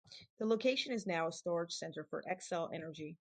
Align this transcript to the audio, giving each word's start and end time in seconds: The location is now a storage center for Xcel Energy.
The 0.39 0.47
location 0.47 0.93
is 0.93 1.05
now 1.05 1.27
a 1.27 1.31
storage 1.31 1.73
center 1.75 2.03
for 2.05 2.23
Xcel 2.23 2.73
Energy. 2.73 3.19